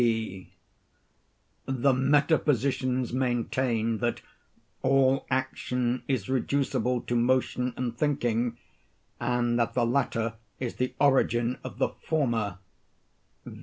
P. 0.01 0.49
The 1.67 1.93
metaphysicians 1.93 3.13
maintain 3.13 3.99
that 3.99 4.19
all 4.81 5.27
action 5.29 6.01
is 6.07 6.27
reducible 6.27 7.01
to 7.01 7.15
motion 7.15 7.71
and 7.77 7.95
thinking, 7.95 8.57
and 9.19 9.59
that 9.59 9.75
the 9.75 9.85
latter 9.85 10.37
is 10.59 10.77
the 10.77 10.95
origin 10.99 11.59
of 11.63 11.77
the 11.77 11.89
former. 11.89 12.57